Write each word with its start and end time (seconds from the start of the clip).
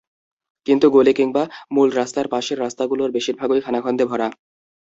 কিন্তু 0.67 0.85
গলি 0.89 1.13
কিংবা 1.13 1.43
মূল 1.73 1.89
রাস্তার 1.91 2.27
পাশের 2.27 2.57
রাস্তাগুলোর 2.59 3.09
বেশির 3.11 3.35
ভাগই 3.37 3.61
খানাখন্দে 3.61 4.05
ভরা। 4.05 4.27